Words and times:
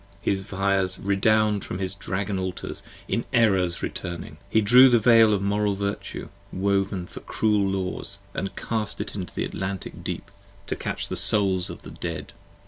His 0.19 0.43
fires 0.47 0.99
redound 0.99 1.63
from 1.63 1.77
his 1.77 1.93
Dragon 1.93 2.39
Altars 2.39 2.81
in 3.07 3.23
Errors 3.31 3.83
returning. 3.83 4.37
He 4.49 4.59
drew 4.59 4.89
the 4.89 4.97
Veil 4.97 5.31
of 5.31 5.43
Moral 5.43 5.75
Virtue, 5.75 6.29
woven 6.51 7.05
for 7.05 7.19
Cruel 7.19 7.67
Laws, 7.69 8.17
And 8.33 8.55
cast 8.55 8.99
it 8.99 9.13
into 9.13 9.35
the 9.35 9.45
Atlantic 9.45 10.03
Deep, 10.03 10.31
to 10.65 10.75
catch 10.75 11.07
the 11.07 11.15
Souls 11.15 11.69
of 11.69 11.83
the 11.83 11.91
Dead. 11.91 12.33